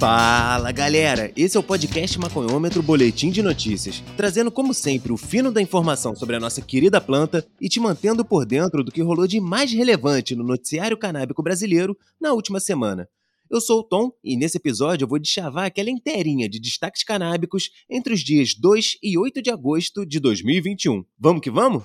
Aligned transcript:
Fala 0.00 0.72
galera, 0.72 1.30
esse 1.36 1.58
é 1.58 1.60
o 1.60 1.62
podcast 1.62 2.18
Maconhômetro 2.18 2.82
Boletim 2.82 3.30
de 3.30 3.42
Notícias, 3.42 4.02
trazendo 4.16 4.50
como 4.50 4.72
sempre 4.72 5.12
o 5.12 5.16
fino 5.18 5.52
da 5.52 5.60
informação 5.60 6.16
sobre 6.16 6.36
a 6.36 6.40
nossa 6.40 6.62
querida 6.62 7.02
planta 7.02 7.46
e 7.60 7.68
te 7.68 7.78
mantendo 7.78 8.24
por 8.24 8.46
dentro 8.46 8.82
do 8.82 8.90
que 8.90 9.02
rolou 9.02 9.26
de 9.26 9.38
mais 9.38 9.70
relevante 9.70 10.34
no 10.34 10.42
noticiário 10.42 10.96
canábico 10.96 11.42
brasileiro 11.42 11.94
na 12.18 12.32
última 12.32 12.58
semana. 12.60 13.06
Eu 13.50 13.60
sou 13.60 13.80
o 13.80 13.84
Tom 13.84 14.10
e 14.24 14.38
nesse 14.38 14.56
episódio 14.56 15.04
eu 15.04 15.08
vou 15.08 15.18
deschavar 15.18 15.66
aquela 15.66 15.90
inteirinha 15.90 16.48
de 16.48 16.58
destaques 16.58 17.04
canábicos 17.04 17.68
entre 17.86 18.14
os 18.14 18.20
dias 18.20 18.54
2 18.54 18.96
e 19.02 19.18
8 19.18 19.42
de 19.42 19.50
agosto 19.50 20.06
de 20.06 20.18
2021. 20.18 21.04
Vamos 21.18 21.42
que 21.42 21.50
vamos? 21.50 21.82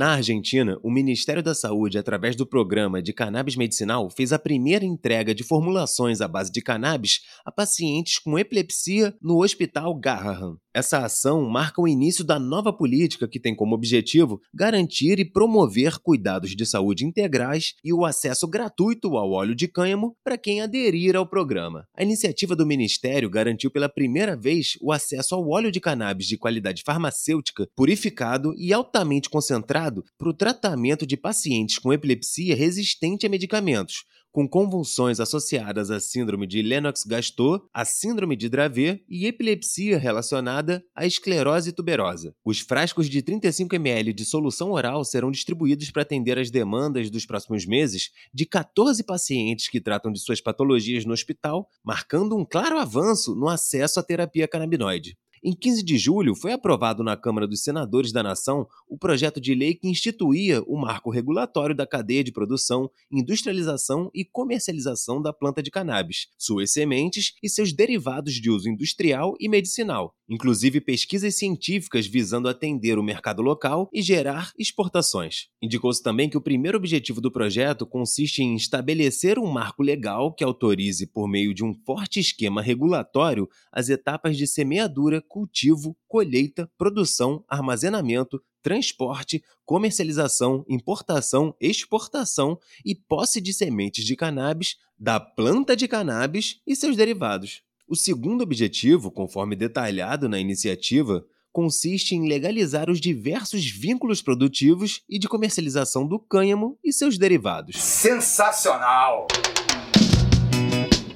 Na 0.00 0.12
Argentina, 0.12 0.78
o 0.82 0.90
Ministério 0.90 1.42
da 1.42 1.54
Saúde, 1.54 1.98
através 1.98 2.34
do 2.34 2.46
programa 2.46 3.02
de 3.02 3.12
cannabis 3.12 3.54
medicinal, 3.54 4.08
fez 4.08 4.32
a 4.32 4.38
primeira 4.38 4.82
entrega 4.82 5.34
de 5.34 5.44
formulações 5.44 6.22
à 6.22 6.26
base 6.26 6.50
de 6.50 6.62
cannabis 6.62 7.20
a 7.44 7.52
pacientes 7.52 8.18
com 8.18 8.38
epilepsia 8.38 9.14
no 9.20 9.42
Hospital 9.42 9.94
Garrahan. 10.00 10.56
Essa 10.72 11.04
ação 11.04 11.48
marca 11.48 11.82
o 11.82 11.88
início 11.88 12.24
da 12.24 12.38
nova 12.38 12.72
política 12.72 13.26
que 13.26 13.40
tem 13.40 13.56
como 13.56 13.74
objetivo 13.74 14.40
garantir 14.54 15.18
e 15.18 15.24
promover 15.24 15.98
cuidados 15.98 16.54
de 16.54 16.64
saúde 16.64 17.04
integrais 17.04 17.74
e 17.84 17.92
o 17.92 18.04
acesso 18.04 18.46
gratuito 18.46 19.16
ao 19.16 19.32
óleo 19.32 19.52
de 19.52 19.66
cânhamo 19.66 20.14
para 20.22 20.38
quem 20.38 20.60
aderir 20.60 21.16
ao 21.16 21.26
programa. 21.26 21.88
A 21.96 22.04
iniciativa 22.04 22.54
do 22.54 22.64
Ministério 22.64 23.28
garantiu 23.28 23.68
pela 23.68 23.88
primeira 23.88 24.36
vez 24.36 24.78
o 24.80 24.92
acesso 24.92 25.34
ao 25.34 25.48
óleo 25.48 25.72
de 25.72 25.80
cannabis 25.80 26.28
de 26.28 26.38
qualidade 26.38 26.84
farmacêutica, 26.86 27.66
purificado 27.74 28.54
e 28.56 28.72
altamente 28.72 29.28
concentrado 29.28 30.04
para 30.16 30.28
o 30.28 30.34
tratamento 30.34 31.04
de 31.04 31.16
pacientes 31.16 31.80
com 31.80 31.92
epilepsia 31.92 32.54
resistente 32.54 33.26
a 33.26 33.28
medicamentos 33.28 34.04
com 34.32 34.48
convulsões 34.48 35.20
associadas 35.20 35.90
à 35.90 35.98
síndrome 35.98 36.46
de 36.46 36.62
Lennox-Gastaut, 36.62 37.64
à 37.72 37.84
síndrome 37.84 38.36
de 38.36 38.48
Dravet 38.48 39.04
e 39.08 39.26
epilepsia 39.26 39.98
relacionada 39.98 40.84
à 40.94 41.06
esclerose 41.06 41.72
tuberosa. 41.72 42.34
Os 42.44 42.60
frascos 42.60 43.08
de 43.08 43.22
35 43.22 43.74
ml 43.74 44.12
de 44.12 44.24
solução 44.24 44.72
oral 44.72 45.04
serão 45.04 45.30
distribuídos 45.30 45.90
para 45.90 46.02
atender 46.02 46.38
às 46.38 46.50
demandas 46.50 47.10
dos 47.10 47.26
próximos 47.26 47.66
meses 47.66 48.10
de 48.32 48.46
14 48.46 49.02
pacientes 49.04 49.68
que 49.68 49.80
tratam 49.80 50.12
de 50.12 50.20
suas 50.20 50.40
patologias 50.40 51.04
no 51.04 51.12
hospital, 51.12 51.68
marcando 51.84 52.36
um 52.36 52.44
claro 52.44 52.78
avanço 52.78 53.34
no 53.34 53.48
acesso 53.48 53.98
à 53.98 54.02
terapia 54.02 54.46
canabinoide. 54.46 55.16
Em 55.42 55.54
15 55.54 55.82
de 55.82 55.96
julho, 55.96 56.34
foi 56.34 56.52
aprovado 56.52 57.02
na 57.02 57.16
Câmara 57.16 57.48
dos 57.48 57.62
Senadores 57.62 58.12
da 58.12 58.22
Nação 58.22 58.66
o 58.86 58.98
projeto 58.98 59.40
de 59.40 59.54
lei 59.54 59.74
que 59.74 59.88
instituía 59.88 60.62
o 60.66 60.76
marco 60.76 61.08
regulatório 61.08 61.74
da 61.74 61.86
cadeia 61.86 62.22
de 62.22 62.30
produção, 62.30 62.90
industrialização 63.10 64.10
e 64.14 64.22
comercialização 64.22 65.22
da 65.22 65.32
planta 65.32 65.62
de 65.62 65.70
cannabis, 65.70 66.26
suas 66.36 66.70
sementes 66.70 67.32
e 67.42 67.48
seus 67.48 67.72
derivados 67.72 68.34
de 68.34 68.50
uso 68.50 68.68
industrial 68.68 69.34
e 69.40 69.48
medicinal, 69.48 70.14
inclusive 70.28 70.78
pesquisas 70.78 71.34
científicas 71.36 72.06
visando 72.06 72.46
atender 72.46 72.98
o 72.98 73.02
mercado 73.02 73.40
local 73.40 73.88
e 73.94 74.02
gerar 74.02 74.52
exportações. 74.58 75.48
Indicou-se 75.62 76.02
também 76.02 76.28
que 76.28 76.36
o 76.36 76.42
primeiro 76.42 76.76
objetivo 76.76 77.18
do 77.18 77.32
projeto 77.32 77.86
consiste 77.86 78.42
em 78.42 78.56
estabelecer 78.56 79.38
um 79.38 79.50
marco 79.50 79.82
legal 79.82 80.34
que 80.34 80.44
autorize, 80.44 81.06
por 81.06 81.26
meio 81.26 81.54
de 81.54 81.64
um 81.64 81.72
forte 81.72 82.20
esquema 82.20 82.60
regulatório, 82.60 83.48
as 83.72 83.88
etapas 83.88 84.36
de 84.36 84.46
semeadura 84.46 85.22
cultivo, 85.30 85.96
colheita, 86.08 86.68
produção, 86.76 87.44
armazenamento, 87.48 88.42
transporte, 88.60 89.42
comercialização, 89.64 90.64
importação, 90.68 91.54
exportação 91.60 92.58
e 92.84 92.96
posse 92.96 93.40
de 93.40 93.54
sementes 93.54 94.04
de 94.04 94.16
cannabis, 94.16 94.76
da 94.98 95.20
planta 95.20 95.76
de 95.76 95.86
cannabis 95.86 96.60
e 96.66 96.74
seus 96.74 96.96
derivados. 96.96 97.62
O 97.88 97.94
segundo 97.94 98.42
objetivo, 98.42 99.10
conforme 99.10 99.54
detalhado 99.54 100.28
na 100.28 100.38
iniciativa, 100.38 101.24
consiste 101.52 102.14
em 102.14 102.28
legalizar 102.28 102.90
os 102.90 103.00
diversos 103.00 103.64
vínculos 103.64 104.20
produtivos 104.20 105.02
e 105.08 105.18
de 105.18 105.28
comercialização 105.28 106.06
do 106.06 106.18
cânhamo 106.18 106.76
e 106.84 106.92
seus 106.92 107.16
derivados. 107.16 107.76
Sensacional! 107.80 109.26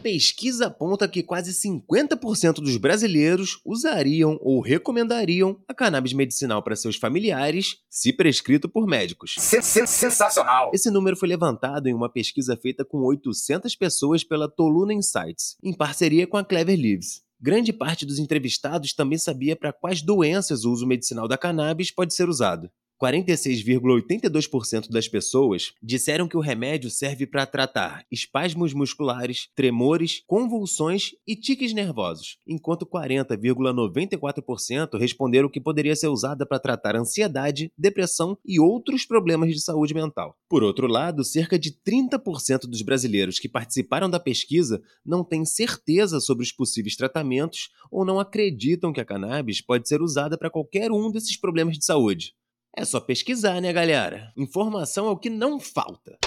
Pesquisa 0.05 0.67
aponta 0.67 1.09
que 1.09 1.23
quase 1.23 1.51
50% 1.55 2.57
dos 2.57 2.77
brasileiros 2.77 3.59
usariam 3.65 4.39
ou 4.43 4.61
recomendariam 4.61 5.59
a 5.67 5.73
cannabis 5.73 6.13
medicinal 6.13 6.63
para 6.63 6.77
seus 6.77 6.97
familiares, 6.97 7.79
se 7.89 8.13
prescrito 8.13 8.69
por 8.69 8.87
médicos. 8.87 9.35
Sensacional! 9.39 10.71
Esse 10.75 10.91
número 10.91 11.17
foi 11.17 11.27
levantado 11.27 11.87
em 11.87 11.95
uma 11.95 12.13
pesquisa 12.13 12.55
feita 12.55 12.85
com 12.85 12.99
800 12.99 13.75
pessoas 13.77 14.23
pela 14.23 14.47
Toluna 14.47 14.93
Insights, 14.93 15.57
em 15.63 15.73
parceria 15.73 16.27
com 16.27 16.37
a 16.37 16.45
Clever 16.45 16.79
Leaves. 16.79 17.23
Grande 17.41 17.73
parte 17.73 18.05
dos 18.05 18.19
entrevistados 18.19 18.93
também 18.93 19.17
sabia 19.17 19.57
para 19.57 19.73
quais 19.73 20.03
doenças 20.03 20.67
o 20.67 20.71
uso 20.73 20.87
medicinal 20.87 21.27
da 21.27 21.39
cannabis 21.39 21.91
pode 21.91 22.13
ser 22.13 22.29
usado. 22.29 22.71
46,82% 23.03 24.91
das 24.91 25.09
pessoas 25.09 25.73
disseram 25.83 26.29
que 26.29 26.37
o 26.37 26.41
remédio 26.41 26.91
serve 26.91 27.27
para 27.27 27.47
tratar 27.47 28.05
espasmos 28.11 28.73
musculares, 28.73 29.49
tremores, 29.55 30.23
convulsões 30.27 31.11
e 31.27 31.37
tiques 31.37 31.73
nervosos, 31.73 32.39
enquanto 32.47 32.87
40,94% 32.87 34.99
responderam 34.99 35.49
que 35.49 35.61
poderia 35.61 35.97
ser 35.97 36.09
usada 36.09 36.47
para 36.47 36.59
tratar 36.59 36.97
ansiedade, 36.97 37.71
depressão 37.77 38.39
e 38.45 38.61
outros 38.61 39.05
problemas 39.05 39.51
de 39.51 39.61
saúde 39.61 39.95
mental. 39.95 40.37
Por 40.49 40.63
outro 40.63 40.87
lado, 40.87 41.25
cerca 41.25 41.59
de 41.59 41.73
30% 41.73 42.69
dos 42.69 42.83
brasileiros 42.83 43.39
que 43.39 43.49
participaram 43.49 44.09
da 44.09 44.21
pesquisa 44.21 44.81
não 45.05 45.25
têm 45.25 45.45
certeza 45.45 46.21
sobre 46.21 46.45
os 46.45 46.53
possíveis 46.53 46.97
tratamentos 46.97 47.71
ou 47.91 48.05
não 48.05 48.21
acreditam 48.21 48.93
que 48.93 49.01
a 49.01 49.05
cannabis 49.05 49.61
pode 49.61 49.89
ser 49.89 50.01
usada 50.01 50.39
para 50.39 50.51
qualquer 50.51 50.93
um 50.93 51.11
desses 51.11 51.39
problemas 51.39 51.77
de 51.77 51.85
saúde. 51.85 52.33
É 52.77 52.85
só 52.85 52.99
pesquisar, 52.99 53.61
né, 53.61 53.73
galera? 53.73 54.33
Informação 54.37 55.07
é 55.07 55.11
o 55.11 55.17
que 55.17 55.31
não 55.31 55.61
falta. 55.61 56.19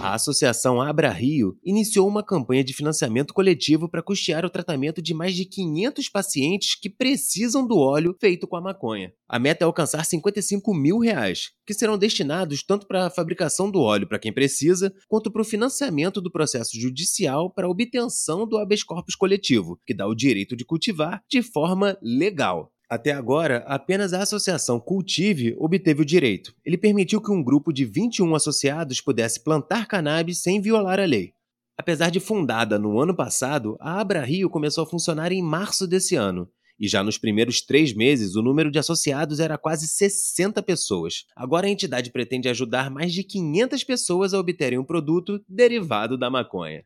A 0.00 0.14
Associação 0.14 0.80
Abra 0.80 1.10
Rio 1.10 1.58
iniciou 1.64 2.06
uma 2.06 2.22
campanha 2.22 2.62
de 2.62 2.72
financiamento 2.72 3.34
coletivo 3.34 3.88
para 3.88 4.00
custear 4.02 4.44
o 4.44 4.50
tratamento 4.50 5.02
de 5.02 5.12
mais 5.12 5.34
de 5.34 5.44
500 5.44 6.08
pacientes 6.08 6.80
que 6.80 6.88
precisam 6.88 7.66
do 7.66 7.76
óleo 7.76 8.16
feito 8.20 8.46
com 8.46 8.54
a 8.54 8.60
maconha. 8.60 9.12
A 9.28 9.40
meta 9.40 9.64
é 9.64 9.66
alcançar 9.66 10.04
55 10.04 10.72
mil 10.72 10.98
reais, 11.00 11.50
que 11.66 11.74
serão 11.74 11.98
destinados 11.98 12.62
tanto 12.62 12.86
para 12.86 13.06
a 13.06 13.10
fabricação 13.10 13.68
do 13.68 13.80
óleo 13.80 14.06
para 14.06 14.20
quem 14.20 14.32
precisa, 14.32 14.94
quanto 15.08 15.32
para 15.32 15.42
o 15.42 15.44
financiamento 15.44 16.20
do 16.20 16.30
processo 16.30 16.80
judicial 16.80 17.52
para 17.52 17.66
a 17.66 17.70
obtenção 17.70 18.46
do 18.46 18.56
habeas 18.56 18.84
corpus 18.84 19.16
coletivo, 19.16 19.80
que 19.84 19.92
dá 19.92 20.06
o 20.06 20.14
direito 20.14 20.54
de 20.54 20.64
cultivar 20.64 21.20
de 21.28 21.42
forma 21.42 21.98
legal. 22.00 22.72
Até 22.90 23.12
agora, 23.12 23.64
apenas 23.66 24.14
a 24.14 24.22
associação 24.22 24.80
Cultive 24.80 25.54
obteve 25.58 26.00
o 26.00 26.06
direito. 26.06 26.54
Ele 26.64 26.78
permitiu 26.78 27.20
que 27.20 27.30
um 27.30 27.42
grupo 27.42 27.70
de 27.70 27.84
21 27.84 28.34
associados 28.34 28.98
pudesse 29.02 29.44
plantar 29.44 29.86
cannabis 29.86 30.38
sem 30.38 30.58
violar 30.58 30.98
a 30.98 31.04
lei. 31.04 31.34
Apesar 31.76 32.10
de 32.10 32.18
fundada 32.18 32.78
no 32.78 32.98
ano 32.98 33.14
passado, 33.14 33.76
a 33.78 34.00
Abra 34.00 34.24
Rio 34.24 34.48
começou 34.48 34.84
a 34.84 34.86
funcionar 34.86 35.32
em 35.32 35.42
março 35.42 35.86
desse 35.86 36.16
ano. 36.16 36.48
E 36.80 36.88
já 36.88 37.02
nos 37.04 37.18
primeiros 37.18 37.60
três 37.60 37.92
meses, 37.92 38.36
o 38.36 38.42
número 38.42 38.70
de 38.70 38.78
associados 38.78 39.38
era 39.38 39.58
quase 39.58 39.86
60 39.86 40.62
pessoas. 40.62 41.26
Agora 41.36 41.66
a 41.66 41.70
entidade 41.70 42.10
pretende 42.10 42.48
ajudar 42.48 42.90
mais 42.90 43.12
de 43.12 43.22
500 43.22 43.84
pessoas 43.84 44.32
a 44.32 44.38
obterem 44.38 44.78
um 44.78 44.84
produto 44.84 45.44
derivado 45.46 46.16
da 46.16 46.30
maconha. 46.30 46.84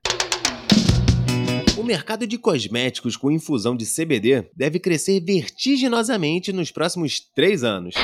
O 1.83 1.85
mercado 1.85 2.29
de 2.29 2.39
cosméticos 2.39 3.17
com 3.17 3.29
infusão 3.29 3.77
de 3.77 3.85
CBD 3.85 4.49
deve 4.55 4.79
crescer 4.79 5.19
vertiginosamente 5.19 6.53
nos 6.53 6.71
próximos 6.71 7.19
três 7.19 7.65
anos. 7.65 7.97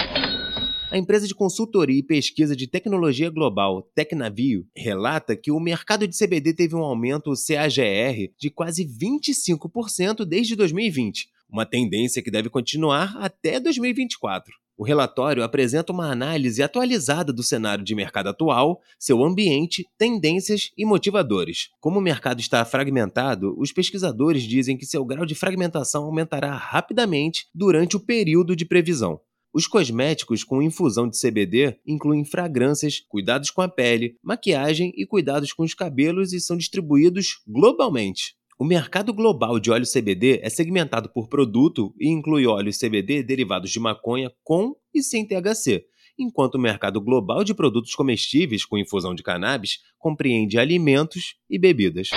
A 0.90 0.98
empresa 0.98 1.28
de 1.28 1.34
consultoria 1.34 2.00
e 2.00 2.02
pesquisa 2.02 2.56
de 2.56 2.66
tecnologia 2.66 3.30
global 3.30 3.88
Tecnavio 3.94 4.66
relata 4.76 5.36
que 5.36 5.52
o 5.52 5.60
mercado 5.60 6.08
de 6.08 6.18
CBD 6.18 6.54
teve 6.54 6.74
um 6.74 6.82
aumento 6.82 7.32
CAGR 7.34 8.32
de 8.36 8.50
quase 8.50 8.84
25% 8.84 10.24
desde 10.24 10.56
2020, 10.56 11.28
uma 11.48 11.64
tendência 11.64 12.20
que 12.20 12.32
deve 12.32 12.50
continuar 12.50 13.16
até 13.16 13.60
2024. 13.60 14.52
O 14.78 14.84
relatório 14.84 15.42
apresenta 15.42 15.92
uma 15.92 16.08
análise 16.08 16.62
atualizada 16.62 17.32
do 17.32 17.42
cenário 17.42 17.82
de 17.82 17.96
mercado 17.96 18.28
atual, 18.28 18.80
seu 18.96 19.24
ambiente, 19.24 19.84
tendências 19.98 20.70
e 20.78 20.84
motivadores. 20.86 21.70
Como 21.80 21.98
o 21.98 22.02
mercado 22.02 22.38
está 22.38 22.64
fragmentado, 22.64 23.56
os 23.58 23.72
pesquisadores 23.72 24.44
dizem 24.44 24.76
que 24.76 24.86
seu 24.86 25.04
grau 25.04 25.26
de 25.26 25.34
fragmentação 25.34 26.04
aumentará 26.04 26.54
rapidamente 26.54 27.48
durante 27.52 27.96
o 27.96 28.00
período 28.00 28.54
de 28.54 28.64
previsão. 28.64 29.20
Os 29.52 29.66
cosméticos 29.66 30.44
com 30.44 30.62
infusão 30.62 31.08
de 31.08 31.20
CBD 31.20 31.80
incluem 31.84 32.24
fragrâncias, 32.24 33.00
cuidados 33.08 33.50
com 33.50 33.60
a 33.60 33.68
pele, 33.68 34.16
maquiagem 34.22 34.92
e 34.96 35.04
cuidados 35.04 35.52
com 35.52 35.64
os 35.64 35.74
cabelos 35.74 36.32
e 36.32 36.38
são 36.38 36.56
distribuídos 36.56 37.40
globalmente. 37.48 38.37
O 38.60 38.64
mercado 38.64 39.14
global 39.14 39.60
de 39.60 39.70
óleo 39.70 39.86
CBD 39.86 40.40
é 40.42 40.50
segmentado 40.50 41.08
por 41.08 41.28
produto 41.28 41.94
e 41.96 42.08
inclui 42.08 42.44
óleos 42.44 42.76
CBD 42.76 43.22
derivados 43.22 43.70
de 43.70 43.78
maconha 43.78 44.32
com 44.42 44.74
e 44.92 45.00
sem 45.00 45.24
THC, 45.24 45.84
enquanto 46.18 46.56
o 46.56 46.58
mercado 46.58 47.00
global 47.00 47.44
de 47.44 47.54
produtos 47.54 47.94
comestíveis 47.94 48.64
com 48.64 48.76
infusão 48.76 49.14
de 49.14 49.22
cannabis 49.22 49.78
compreende 49.96 50.58
alimentos 50.58 51.36
e 51.48 51.56
bebidas. 51.56 52.08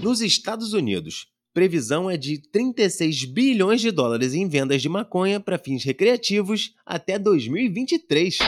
Nos 0.00 0.22
Estados 0.22 0.72
Unidos, 0.72 1.26
previsão 1.52 2.10
é 2.10 2.16
de 2.16 2.40
36 2.50 3.26
bilhões 3.26 3.82
de 3.82 3.90
dólares 3.90 4.32
em 4.32 4.48
vendas 4.48 4.80
de 4.80 4.88
maconha 4.88 5.40
para 5.40 5.58
fins 5.58 5.84
recreativos 5.84 6.72
até 6.86 7.18
2023. 7.18 8.38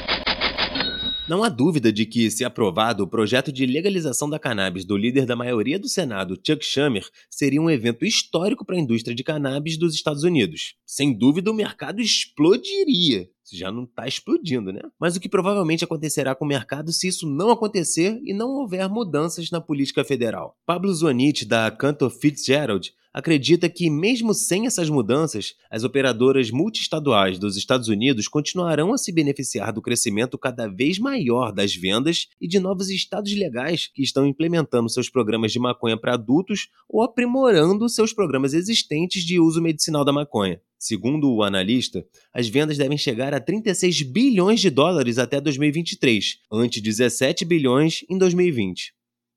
Não 1.30 1.44
há 1.44 1.48
dúvida 1.48 1.92
de 1.92 2.04
que, 2.06 2.28
se 2.28 2.44
aprovado, 2.44 3.04
o 3.04 3.06
projeto 3.06 3.52
de 3.52 3.64
legalização 3.64 4.28
da 4.28 4.36
cannabis 4.36 4.84
do 4.84 4.96
líder 4.96 5.26
da 5.26 5.36
maioria 5.36 5.78
do 5.78 5.88
Senado, 5.88 6.34
Chuck 6.44 6.66
Schumer, 6.66 7.08
seria 7.30 7.62
um 7.62 7.70
evento 7.70 8.04
histórico 8.04 8.64
para 8.64 8.74
a 8.74 8.80
indústria 8.80 9.14
de 9.14 9.22
cannabis 9.22 9.76
dos 9.76 9.94
Estados 9.94 10.24
Unidos. 10.24 10.74
Sem 10.84 11.16
dúvida, 11.16 11.48
o 11.48 11.54
mercado 11.54 12.00
explodiria. 12.00 13.30
Já 13.52 13.70
não 13.70 13.84
está 13.84 14.06
explodindo, 14.06 14.72
né? 14.72 14.80
Mas 14.98 15.16
o 15.16 15.20
que 15.20 15.28
provavelmente 15.28 15.84
acontecerá 15.84 16.34
com 16.34 16.44
o 16.44 16.48
mercado 16.48 16.92
se 16.92 17.08
isso 17.08 17.28
não 17.28 17.50
acontecer 17.50 18.20
e 18.24 18.32
não 18.32 18.50
houver 18.50 18.88
mudanças 18.88 19.50
na 19.50 19.60
política 19.60 20.04
federal? 20.04 20.56
Pablo 20.66 20.92
Zuanich, 20.92 21.44
da 21.44 21.70
Cantor 21.70 22.10
Fitzgerald, 22.10 22.92
acredita 23.12 23.68
que, 23.68 23.90
mesmo 23.90 24.32
sem 24.32 24.66
essas 24.66 24.88
mudanças, 24.88 25.54
as 25.70 25.84
operadoras 25.84 26.50
multiestaduais 26.50 27.38
dos 27.38 27.56
Estados 27.56 27.88
Unidos 27.88 28.28
continuarão 28.28 28.92
a 28.92 28.98
se 28.98 29.12
beneficiar 29.12 29.72
do 29.72 29.82
crescimento 29.82 30.38
cada 30.38 30.68
vez 30.68 30.98
maior 30.98 31.52
das 31.52 31.74
vendas 31.74 32.28
e 32.40 32.46
de 32.46 32.60
novos 32.60 32.88
estados 32.88 33.32
legais 33.34 33.88
que 33.92 34.02
estão 34.02 34.26
implementando 34.26 34.88
seus 34.88 35.08
programas 35.08 35.52
de 35.52 35.58
maconha 35.58 35.98
para 35.98 36.14
adultos 36.14 36.68
ou 36.88 37.02
aprimorando 37.02 37.88
seus 37.88 38.12
programas 38.12 38.54
existentes 38.54 39.24
de 39.24 39.40
uso 39.40 39.60
medicinal 39.60 40.04
da 40.04 40.12
maconha. 40.12 40.60
Segundo 40.82 41.30
o 41.30 41.42
analista, 41.42 42.02
as 42.32 42.48
vendas 42.48 42.78
devem 42.78 42.96
chegar 42.96 43.34
a 43.34 43.38
36 43.38 44.00
bilhões 44.00 44.60
de 44.60 44.70
dólares 44.70 45.18
até 45.18 45.38
2023, 45.38 46.38
ante 46.50 46.80
17 46.80 47.44
bilhões 47.44 48.02
em 48.08 48.16
2020. 48.16 48.94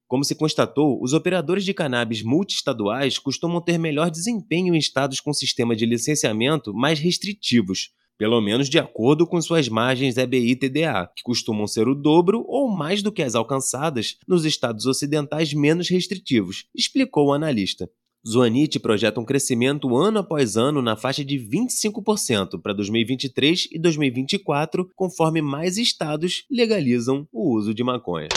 Como 0.08 0.24
se 0.24 0.36
constatou, 0.36 1.04
os 1.04 1.12
operadores 1.12 1.66
de 1.66 1.74
cannabis 1.74 2.24
multiestaduais 2.24 3.20
costumam 3.20 3.60
ter 3.60 3.78
melhor 3.78 4.10
desempenho 4.10 4.74
em 4.74 4.78
estados 4.78 5.20
com 5.20 5.34
sistema 5.34 5.76
de 5.76 5.86
licenciamento 5.86 6.74
mais 6.74 6.98
restritivos, 7.00 7.90
pelo 8.18 8.40
menos 8.40 8.70
de 8.70 8.80
acordo 8.80 9.28
com 9.28 9.42
suas 9.42 9.68
margens 9.68 10.16
EBI-TDA, 10.16 11.12
que 11.14 11.24
costumam 11.24 11.68
ser 11.68 11.90
o 11.90 11.96
dobro 11.96 12.46
ou 12.48 12.72
mais 12.72 13.04
do 13.04 13.12
que 13.12 13.22
as 13.22 13.36
alcançadas 13.36 14.16
nos 14.26 14.46
estados 14.46 14.86
ocidentais 14.86 15.54
menos 15.54 15.90
restritivos, 15.90 16.68
explicou 16.74 17.28
o 17.28 17.34
analista. 17.34 17.90
Zuanite 18.26 18.80
projeta 18.80 19.20
um 19.20 19.26
crescimento 19.26 19.98
ano 19.98 20.20
após 20.20 20.56
ano 20.56 20.82
na 20.82 20.96
faixa 20.96 21.26
de 21.26 21.36
25% 21.38 22.62
para 22.62 22.72
2023 22.72 23.68
e 23.70 23.78
2024, 23.78 24.90
conforme 24.96 25.42
mais 25.42 25.78
estados 25.78 26.46
legalizam 26.50 27.28
o 27.34 27.54
uso 27.54 27.74
de 27.74 27.84
maconha. 27.84 28.30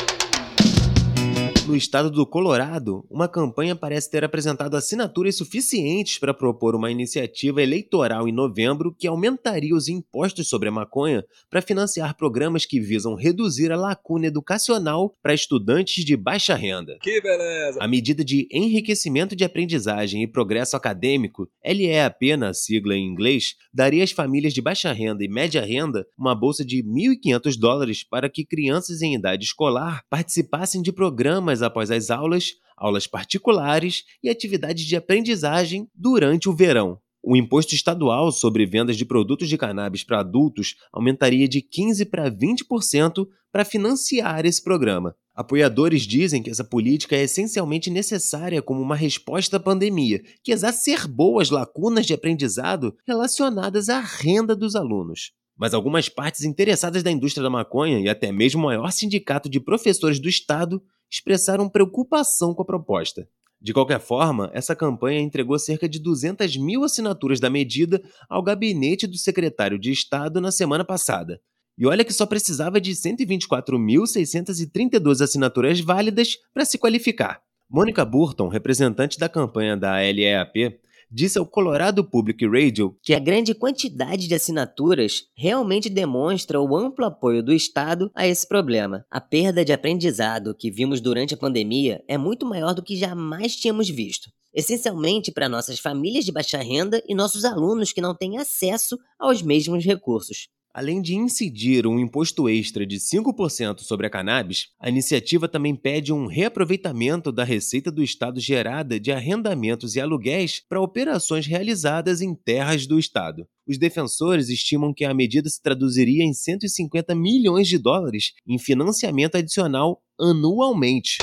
No 1.66 1.74
estado 1.74 2.12
do 2.12 2.24
Colorado, 2.24 3.04
uma 3.10 3.26
campanha 3.26 3.74
parece 3.74 4.08
ter 4.08 4.22
apresentado 4.22 4.76
assinaturas 4.76 5.36
suficientes 5.36 6.16
para 6.16 6.32
propor 6.32 6.76
uma 6.76 6.92
iniciativa 6.92 7.60
eleitoral 7.60 8.28
em 8.28 8.32
novembro 8.32 8.94
que 8.96 9.08
aumentaria 9.08 9.74
os 9.74 9.88
impostos 9.88 10.48
sobre 10.48 10.68
a 10.68 10.72
maconha 10.72 11.24
para 11.50 11.60
financiar 11.60 12.16
programas 12.16 12.64
que 12.64 12.78
visam 12.78 13.16
reduzir 13.16 13.72
a 13.72 13.76
lacuna 13.76 14.28
educacional 14.28 15.12
para 15.20 15.34
estudantes 15.34 16.04
de 16.04 16.16
baixa 16.16 16.54
renda. 16.54 16.98
Que 17.02 17.20
beleza! 17.20 17.80
A 17.80 17.88
medida 17.88 18.24
de 18.24 18.46
enriquecimento 18.52 19.34
de 19.34 19.42
aprendizagem 19.42 20.22
e 20.22 20.30
progresso 20.30 20.76
acadêmico, 20.76 21.48
LEAP 21.64 22.36
na 22.38 22.54
sigla 22.54 22.94
em 22.94 23.04
inglês, 23.04 23.56
daria 23.74 24.04
às 24.04 24.12
famílias 24.12 24.54
de 24.54 24.62
baixa 24.62 24.92
renda 24.92 25.24
e 25.24 25.28
média 25.28 25.64
renda 25.66 26.06
uma 26.16 26.34
bolsa 26.34 26.64
de 26.64 26.84
1.500 26.84 27.58
dólares 27.58 28.04
para 28.08 28.30
que 28.30 28.46
crianças 28.46 29.02
em 29.02 29.16
idade 29.16 29.44
escolar 29.44 30.04
participassem 30.08 30.80
de 30.80 30.92
programas 30.92 31.55
após 31.62 31.90
as 31.90 32.10
aulas, 32.10 32.52
aulas 32.76 33.06
particulares 33.06 34.04
e 34.22 34.28
atividades 34.28 34.84
de 34.84 34.96
aprendizagem 34.96 35.88
durante 35.94 36.48
o 36.48 36.54
verão. 36.54 37.00
O 37.28 37.36
imposto 37.36 37.74
estadual 37.74 38.30
sobre 38.30 38.64
vendas 38.64 38.96
de 38.96 39.04
produtos 39.04 39.48
de 39.48 39.58
cannabis 39.58 40.04
para 40.04 40.20
adultos 40.20 40.76
aumentaria 40.92 41.48
de 41.48 41.60
15% 41.60 42.08
para 42.08 42.30
20% 42.30 43.26
para 43.50 43.64
financiar 43.64 44.46
esse 44.46 44.62
programa. 44.62 45.16
Apoiadores 45.34 46.02
dizem 46.02 46.40
que 46.42 46.50
essa 46.50 46.62
política 46.62 47.16
é 47.16 47.24
essencialmente 47.24 47.90
necessária 47.90 48.62
como 48.62 48.80
uma 48.80 48.94
resposta 48.94 49.56
à 49.56 49.60
pandemia, 49.60 50.22
que 50.42 50.52
exacerbou 50.52 51.40
as 51.40 51.50
lacunas 51.50 52.06
de 52.06 52.14
aprendizado 52.14 52.96
relacionadas 53.06 53.88
à 53.88 53.98
renda 53.98 54.54
dos 54.54 54.76
alunos. 54.76 55.32
Mas 55.58 55.74
algumas 55.74 56.08
partes 56.08 56.44
interessadas 56.44 57.02
da 57.02 57.10
indústria 57.10 57.42
da 57.42 57.50
maconha 57.50 57.98
e 57.98 58.08
até 58.08 58.30
mesmo 58.30 58.62
o 58.62 58.64
maior 58.66 58.92
sindicato 58.92 59.48
de 59.48 59.58
professores 59.58 60.20
do 60.20 60.28
estado 60.28 60.82
expressaram 61.10 61.68
preocupação 61.68 62.54
com 62.54 62.62
a 62.62 62.66
proposta. 62.66 63.28
De 63.60 63.72
qualquer 63.72 64.00
forma, 64.00 64.50
essa 64.52 64.76
campanha 64.76 65.20
entregou 65.20 65.58
cerca 65.58 65.88
de 65.88 65.98
200 65.98 66.56
mil 66.56 66.84
assinaturas 66.84 67.40
da 67.40 67.48
medida 67.48 68.02
ao 68.28 68.42
gabinete 68.42 69.06
do 69.06 69.16
secretário 69.16 69.78
de 69.78 69.90
Estado 69.90 70.38
na 70.40 70.52
semana 70.52 70.84
passada. 70.84 71.40
E 71.78 71.86
olha 71.86 72.04
que 72.04 72.12
só 72.12 72.26
precisava 72.26 72.80
de 72.80 72.92
124.632 72.92 75.20
assinaturas 75.20 75.80
válidas 75.80 76.36
para 76.54 76.64
se 76.64 76.78
qualificar. 76.78 77.42
Mônica 77.68 78.04
Burton, 78.04 78.46
representante 78.48 79.18
da 79.18 79.28
campanha 79.28 79.76
da 79.76 79.96
LEAP, 79.96 80.78
disse 81.10 81.38
ao 81.38 81.46
Colorado 81.46 82.04
Public 82.04 82.46
Radio 82.46 82.96
que 83.02 83.14
a 83.14 83.18
grande 83.18 83.54
quantidade 83.54 84.26
de 84.28 84.34
assinaturas 84.34 85.24
realmente 85.34 85.88
demonstra 85.88 86.60
o 86.60 86.76
amplo 86.76 87.04
apoio 87.04 87.42
do 87.42 87.52
Estado 87.52 88.10
a 88.14 88.26
esse 88.26 88.46
problema. 88.46 89.04
A 89.10 89.20
perda 89.20 89.64
de 89.64 89.72
aprendizado 89.72 90.54
que 90.54 90.70
vimos 90.70 91.00
durante 91.00 91.34
a 91.34 91.38
pandemia 91.38 92.02
é 92.08 92.18
muito 92.18 92.44
maior 92.44 92.74
do 92.74 92.82
que 92.82 92.96
jamais 92.96 93.56
tínhamos 93.56 93.88
visto 93.88 94.30
essencialmente 94.56 95.30
para 95.30 95.50
nossas 95.50 95.78
famílias 95.78 96.24
de 96.24 96.32
baixa 96.32 96.56
renda 96.56 97.02
e 97.06 97.14
nossos 97.14 97.44
alunos 97.44 97.92
que 97.92 98.00
não 98.00 98.14
têm 98.14 98.38
acesso 98.38 98.98
aos 99.18 99.42
mesmos 99.42 99.84
recursos. 99.84 100.48
Além 100.76 101.00
de 101.00 101.14
incidir 101.14 101.86
um 101.86 101.98
imposto 101.98 102.50
extra 102.50 102.84
de 102.84 102.96
5% 102.96 103.80
sobre 103.80 104.06
a 104.06 104.10
cannabis, 104.10 104.68
a 104.78 104.90
iniciativa 104.90 105.48
também 105.48 105.74
pede 105.74 106.12
um 106.12 106.26
reaproveitamento 106.26 107.32
da 107.32 107.44
receita 107.44 107.90
do 107.90 108.02
Estado 108.02 108.38
gerada 108.38 109.00
de 109.00 109.10
arrendamentos 109.10 109.96
e 109.96 110.02
aluguéis 110.02 110.62
para 110.68 110.78
operações 110.78 111.46
realizadas 111.46 112.20
em 112.20 112.34
terras 112.34 112.86
do 112.86 112.98
Estado. 112.98 113.48
Os 113.66 113.78
defensores 113.78 114.50
estimam 114.50 114.92
que 114.92 115.06
a 115.06 115.14
medida 115.14 115.48
se 115.48 115.62
traduziria 115.62 116.22
em 116.22 116.34
150 116.34 117.14
milhões 117.14 117.68
de 117.68 117.78
dólares 117.78 118.34
em 118.46 118.58
financiamento 118.58 119.36
adicional 119.36 120.02
anualmente. 120.20 121.16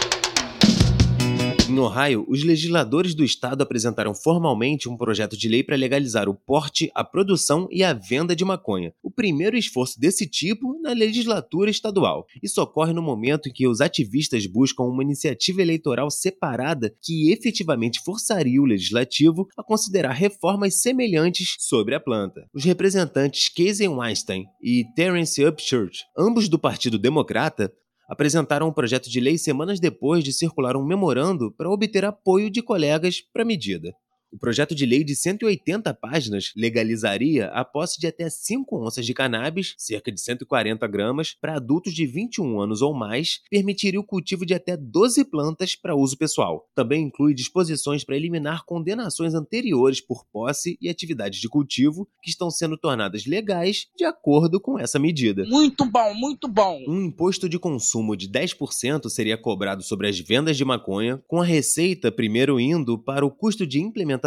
Em 1.73 1.79
Ohio, 1.79 2.23
os 2.29 2.43
legisladores 2.43 3.15
do 3.15 3.23
estado 3.23 3.63
apresentaram 3.63 4.13
formalmente 4.13 4.87
um 4.87 4.95
projeto 4.95 5.35
de 5.35 5.49
lei 5.49 5.63
para 5.63 5.75
legalizar 5.75 6.29
o 6.29 6.35
porte, 6.35 6.91
a 6.93 7.03
produção 7.03 7.67
e 7.71 7.83
a 7.83 7.93
venda 7.93 8.35
de 8.35 8.45
maconha, 8.45 8.93
o 9.01 9.09
primeiro 9.09 9.57
esforço 9.57 9.99
desse 9.99 10.29
tipo 10.29 10.79
na 10.83 10.93
legislatura 10.93 11.71
estadual. 11.71 12.27
Isso 12.43 12.61
ocorre 12.61 12.93
no 12.93 13.01
momento 13.01 13.49
em 13.49 13.51
que 13.51 13.67
os 13.67 13.81
ativistas 13.81 14.45
buscam 14.45 14.83
uma 14.83 15.01
iniciativa 15.01 15.63
eleitoral 15.63 16.11
separada 16.11 16.93
que 17.01 17.31
efetivamente 17.31 18.01
forçaria 18.05 18.61
o 18.61 18.65
legislativo 18.65 19.47
a 19.57 19.63
considerar 19.63 20.11
reformas 20.11 20.79
semelhantes 20.79 21.55
sobre 21.57 21.95
a 21.95 21.99
planta. 21.99 22.47
Os 22.53 22.63
representantes 22.63 23.49
Casey 23.49 23.87
Weinstein 23.87 24.45
e 24.61 24.85
Terence 24.95 25.43
Upchurch, 25.43 26.03
ambos 26.15 26.47
do 26.47 26.59
Partido 26.59 26.99
Democrata, 26.99 27.73
apresentaram 28.07 28.67
um 28.67 28.73
projeto 28.73 29.09
de 29.09 29.19
lei 29.19 29.37
semanas 29.37 29.79
depois 29.79 30.23
de 30.23 30.33
circular 30.33 30.75
um 30.75 30.85
memorando 30.85 31.51
para 31.51 31.69
obter 31.69 32.05
apoio 32.05 32.49
de 32.49 32.61
colegas 32.61 33.21
para 33.21 33.43
a 33.43 33.45
medida. 33.45 33.93
O 34.33 34.37
projeto 34.39 34.73
de 34.73 34.83
lei 34.83 35.03
de 35.03 35.15
180 35.15 35.93
páginas 35.93 36.53
legalizaria 36.57 37.49
a 37.49 37.63
posse 37.63 37.99
de 37.99 38.07
até 38.07 38.27
5 38.27 38.83
onças 38.83 39.05
de 39.05 39.13
cannabis, 39.13 39.75
cerca 39.77 40.11
de 40.11 40.19
140 40.19 40.87
gramas, 40.87 41.37
para 41.39 41.57
adultos 41.57 41.93
de 41.93 42.07
21 42.07 42.59
anos 42.59 42.81
ou 42.81 42.95
mais, 42.95 43.41
permitiria 43.47 43.99
o 43.99 44.03
cultivo 44.03 44.43
de 44.43 44.55
até 44.55 44.75
12 44.75 45.25
plantas 45.25 45.75
para 45.75 45.95
uso 45.95 46.17
pessoal. 46.17 46.67
Também 46.73 47.03
inclui 47.03 47.35
disposições 47.35 48.03
para 48.03 48.15
eliminar 48.15 48.65
condenações 48.65 49.35
anteriores 49.35 50.01
por 50.01 50.25
posse 50.25 50.79
e 50.81 50.89
atividades 50.89 51.39
de 51.39 51.47
cultivo 51.47 52.09
que 52.19 52.31
estão 52.31 52.49
sendo 52.49 52.75
tornadas 52.75 53.27
legais 53.27 53.85
de 53.95 54.03
acordo 54.03 54.59
com 54.59 54.79
essa 54.79 54.97
medida. 54.97 55.45
Muito 55.45 55.85
bom, 55.85 56.11
muito 56.15 56.47
bom! 56.47 56.83
Um 56.87 57.03
imposto 57.03 57.47
de 57.47 57.59
consumo 57.59 58.17
de 58.17 58.27
10% 58.27 59.09
seria 59.09 59.37
cobrado 59.37 59.83
sobre 59.83 60.07
as 60.07 60.19
vendas 60.19 60.57
de 60.57 60.65
maconha, 60.65 61.21
com 61.27 61.39
a 61.39 61.45
receita 61.45 62.11
primeiro 62.11 62.59
indo 62.59 62.97
para 62.97 63.23
o 63.23 63.29
custo 63.29 63.67
de 63.67 63.79
implementação 63.79 64.22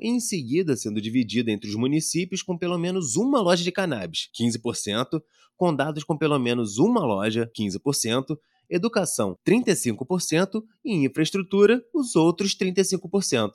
e 0.00 0.08
em 0.08 0.20
seguida 0.20 0.76
sendo 0.76 1.00
dividida 1.00 1.50
entre 1.50 1.68
os 1.70 1.76
municípios 1.76 2.42
com 2.42 2.58
pelo 2.58 2.76
menos 2.76 3.16
uma 3.16 3.40
loja 3.40 3.64
de 3.64 3.72
cannabis, 3.72 4.28
15%, 4.38 5.20
condados 5.56 6.04
com 6.04 6.16
pelo 6.16 6.38
menos 6.38 6.78
uma 6.78 7.04
loja, 7.04 7.50
15%, 7.58 8.36
educação, 8.68 9.38
35% 9.46 10.62
e 10.84 10.94
infraestrutura, 11.04 11.82
os 11.94 12.14
outros 12.16 12.56
35%. 12.56 13.50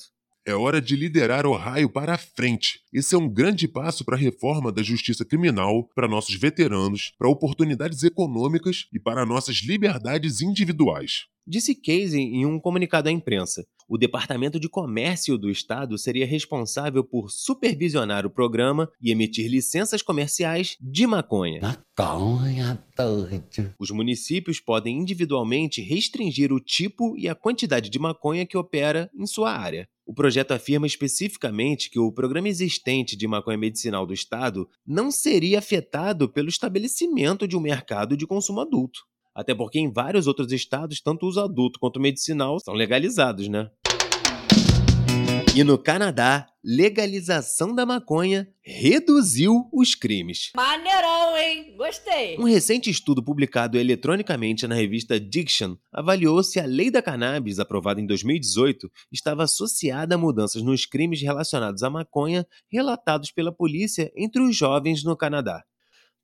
É 0.45 0.53
hora 0.53 0.81
de 0.81 0.97
liderar 0.97 1.45
Ohio 1.45 1.89
para 1.89 2.15
a 2.15 2.17
frente. 2.17 2.81
Esse 2.91 3.15
é 3.15 3.17
um 3.17 3.29
grande 3.29 3.65
passo 3.65 4.03
para 4.03 4.17
a 4.17 4.19
reforma 4.19 4.73
da 4.73 4.83
justiça 4.83 5.23
criminal, 5.23 5.89
para 5.95 6.05
nossos 6.05 6.35
veteranos, 6.35 7.13
para 7.17 7.29
oportunidades 7.29 8.03
econômicas 8.03 8.87
e 8.91 8.99
para 8.99 9.25
nossas 9.25 9.61
liberdades 9.63 10.41
individuais. 10.41 11.27
Disse 11.47 11.73
Casey 11.73 12.19
em 12.19 12.45
um 12.45 12.59
comunicado 12.59 13.07
à 13.07 13.11
imprensa. 13.11 13.65
O 13.87 13.97
Departamento 13.97 14.59
de 14.59 14.69
Comércio 14.69 15.37
do 15.37 15.49
Estado 15.49 15.97
seria 15.97 16.25
responsável 16.25 17.03
por 17.03 17.29
supervisionar 17.29 18.25
o 18.25 18.29
programa 18.29 18.89
e 19.01 19.11
emitir 19.11 19.49
licenças 19.49 20.01
comerciais 20.01 20.77
de 20.79 21.05
maconha. 21.05 21.61
Maconha, 21.61 22.83
doido. 22.95 23.73
Os 23.79 23.91
municípios 23.91 24.59
podem 24.59 24.97
individualmente 24.97 25.81
restringir 25.81 26.51
o 26.51 26.59
tipo 26.59 27.17
e 27.17 27.27
a 27.27 27.35
quantidade 27.35 27.89
de 27.89 27.99
maconha 27.99 28.45
que 28.45 28.57
opera 28.57 29.09
em 29.13 29.25
sua 29.25 29.51
área. 29.51 29.87
O 30.05 30.13
projeto 30.13 30.51
afirma 30.51 30.85
especificamente 30.85 31.89
que 31.89 31.99
o 31.99 32.11
programa 32.11 32.49
existente 32.49 33.15
de 33.15 33.25
maconha 33.25 33.57
medicinal 33.57 34.05
do 34.05 34.13
Estado 34.13 34.67
não 34.85 35.09
seria 35.09 35.59
afetado 35.59 36.27
pelo 36.27 36.49
estabelecimento 36.49 37.47
de 37.47 37.55
um 37.55 37.61
mercado 37.61 38.17
de 38.17 38.27
consumo 38.27 38.59
adulto. 38.59 39.01
Até 39.35 39.55
porque 39.55 39.79
em 39.79 39.91
vários 39.91 40.27
outros 40.27 40.51
estados, 40.51 41.01
tanto 41.01 41.25
o 41.25 41.29
uso 41.29 41.41
adulto 41.41 41.79
quanto 41.79 41.97
o 41.97 42.01
medicinal 42.01 42.59
são 42.59 42.73
legalizados, 42.73 43.47
né? 43.47 43.69
E 45.55 45.63
no 45.63 45.77
Canadá, 45.77 46.47
legalização 46.63 47.75
da 47.75 47.85
maconha 47.85 48.47
reduziu 48.63 49.69
os 49.71 49.93
crimes. 49.93 50.49
Maneirão, 50.55 51.37
hein? 51.37 51.75
Gostei. 51.77 52.39
Um 52.39 52.45
recente 52.45 52.89
estudo 52.89 53.23
publicado 53.23 53.77
eletronicamente 53.77 54.65
na 54.65 54.73
revista 54.73 55.19
Diction 55.19 55.75
avaliou 55.91 56.41
se 56.43 56.59
a 56.59 56.65
lei 56.65 56.89
da 56.89 57.03
cannabis, 57.03 57.59
aprovada 57.59 58.01
em 58.01 58.07
2018, 58.07 58.89
estava 59.11 59.43
associada 59.43 60.15
a 60.15 60.17
mudanças 60.17 60.63
nos 60.63 60.87
crimes 60.87 61.21
relacionados 61.21 61.83
à 61.83 61.89
maconha 61.89 62.47
relatados 62.67 63.29
pela 63.29 63.51
polícia 63.51 64.11
entre 64.17 64.41
os 64.41 64.55
jovens 64.57 65.03
no 65.03 65.15
Canadá. 65.15 65.63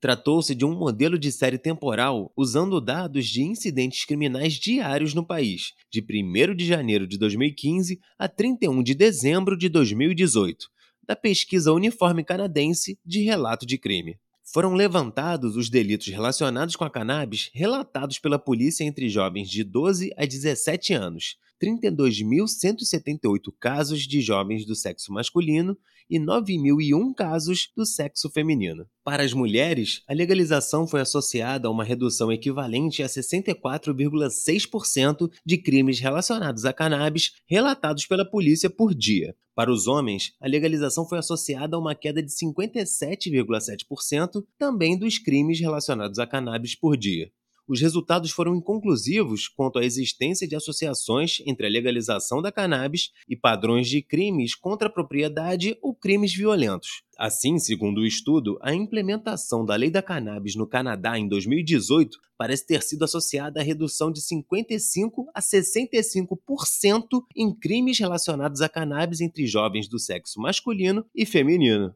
Tratou-se 0.02 0.56
de 0.56 0.64
um 0.64 0.74
modelo 0.74 1.20
de 1.20 1.30
série 1.30 1.58
temporal 1.58 2.32
usando 2.38 2.80
dados 2.80 3.28
de 3.28 3.42
incidentes 3.42 4.06
criminais 4.06 4.54
diários 4.54 5.14
no 5.14 5.26
país, 5.26 5.74
de 5.92 6.02
1 6.02 6.56
de 6.56 6.66
janeiro 6.66 7.06
de 7.06 7.18
2015 7.18 8.00
a 8.18 8.30
31 8.30 8.82
de 8.82 8.96
dezembro 8.96 9.58
de 9.58 9.68
2018, 9.68 10.70
da 11.06 11.18
pesquisa 11.18 11.74
uniforme 11.74 12.24
canadense 12.24 12.98
de 13.06 13.24
relato 13.24 13.66
de 13.66 13.78
crime. 13.78 14.18
Foram 14.54 14.74
levantados 14.74 15.58
os 15.58 15.70
delitos 15.70 16.08
relacionados 16.08 16.78
com 16.78 16.86
a 16.86 16.90
cannabis 16.90 17.52
relatados 17.54 18.20
pela 18.20 18.40
polícia 18.40 18.86
entre 18.86 19.10
jovens 19.10 19.50
de 19.50 19.66
12 19.66 20.14
a 20.18 20.26
17 20.26 20.94
anos, 20.94 21.36
32.178 21.62 23.54
casos 23.60 24.04
de 24.04 24.22
jovens 24.22 24.66
do 24.66 24.76
sexo 24.76 25.12
masculino 25.12 25.78
e 26.10 26.18
9.001 26.20 27.14
casos 27.14 27.70
do 27.76 27.86
sexo 27.86 28.30
feminino. 28.30 28.88
Para 29.04 29.24
as 29.24 29.34
mulheres, 29.34 30.02
a 30.08 30.14
legalização 30.14 30.88
foi 30.88 31.02
associada 31.02 31.68
a 31.68 31.72
uma 31.72 31.84
redução 31.84 32.32
equivalente 32.32 33.04
a 33.04 33.08
64,6% 33.08 35.30
de 35.46 35.58
crimes 35.58 36.00
relacionados 36.00 36.64
a 36.66 36.72
cannabis 36.74 37.34
relatados 37.46 38.06
pela 38.06 38.24
polícia 38.24 38.70
por 38.70 38.96
dia. 38.96 39.36
Para 39.56 39.72
os 39.72 39.88
homens, 39.88 40.34
a 40.40 40.48
legalização 40.48 41.06
foi 41.08 41.20
associada 41.20 41.76
a 41.76 41.80
uma 41.80 41.94
queda 41.94 42.24
de 42.24 42.32
57,7% 42.32 44.42
também 44.58 44.98
dos 44.98 45.18
crimes 45.18 45.60
relacionados 45.60 46.18
a 46.18 46.26
cannabis 46.26 46.76
por 46.76 46.96
dia 46.96 47.30
os 47.70 47.80
resultados 47.80 48.32
foram 48.32 48.56
inconclusivos 48.56 49.48
quanto 49.48 49.78
à 49.78 49.86
existência 49.86 50.48
de 50.48 50.56
associações 50.56 51.40
entre 51.46 51.68
a 51.68 51.70
legalização 51.70 52.42
da 52.42 52.52
cannabis 52.52 53.12
e 53.30 53.36
padrões 53.36 53.88
de 53.88 54.02
crimes 54.02 54.56
contra 54.56 54.88
a 54.88 54.92
propriedade 54.92 55.78
ou 55.80 55.94
crimes 55.94 56.34
violentos. 56.34 57.04
Assim, 57.16 57.60
segundo 57.60 58.00
o 58.00 58.08
estudo, 58.08 58.58
a 58.60 58.74
implementação 58.74 59.64
da 59.64 59.76
lei 59.76 59.92
da 59.92 60.02
cannabis 60.02 60.56
no 60.56 60.66
Canadá 60.66 61.20
em 61.20 61.28
2018 61.28 62.18
parece 62.36 62.66
ter 62.66 62.82
sido 62.82 63.04
associada 63.04 63.60
à 63.60 63.64
redução 63.64 64.12
de 64.12 64.22
55 64.22 65.30
a 65.32 65.40
65% 65.40 67.22
em 67.36 67.54
crimes 67.54 68.00
relacionados 68.00 68.62
à 68.62 68.70
cannabis 68.70 69.22
entre 69.22 69.46
jovens 69.46 69.88
do 69.88 70.00
sexo 70.00 70.42
masculino 70.42 71.06
e 71.14 71.24
feminino. 71.24 71.94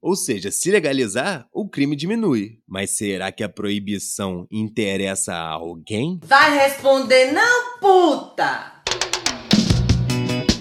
Ou 0.00 0.14
seja, 0.14 0.52
se 0.52 0.70
legalizar, 0.70 1.48
o 1.52 1.68
crime 1.68 1.96
diminui. 1.96 2.60
Mas 2.66 2.90
será 2.90 3.32
que 3.32 3.42
a 3.42 3.48
proibição 3.48 4.46
interessa 4.50 5.34
a 5.34 5.48
alguém? 5.48 6.20
Vai 6.22 6.56
responder 6.56 7.32
não, 7.32 7.78
puta! 7.80 8.74